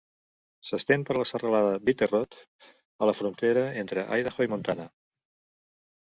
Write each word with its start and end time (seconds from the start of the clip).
S'estén 0.67 1.01
per 1.09 1.17
la 1.17 1.25
serralada 1.31 1.73
Bitterroot, 1.89 2.37
a 3.01 3.09
la 3.09 3.15
frontera 3.17 3.65
entre 3.83 4.07
Idaho 4.21 4.47
i 4.47 4.51
Montana. 4.55 4.87